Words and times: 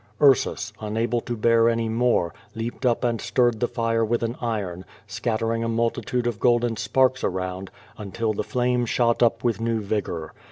Ursus, 0.19 0.73
unable 0.79 1.21
to 1.21 1.37
bear 1.37 1.69
any 1.69 1.87
more, 1.87 2.33
leaped 2.55 2.87
up 2.87 3.03
and 3.03 3.21
stirred 3.21 3.59
the 3.59 3.67
fire 3.67 4.03
with 4.03 4.23
an 4.23 4.35
iron, 4.41 4.83
scattering 5.05 5.63
a 5.63 5.67
multitude 5.69 6.25
of 6.25 6.39
golden 6.39 6.75
sparks 6.75 7.23
around, 7.23 7.69
until 7.99 8.33
the 8.33 8.43
flame 8.43 8.87
shot 8.87 9.21
up 9.21 9.43
with 9.43 9.61
new 9.61 9.79
vigor. 9.79 10.33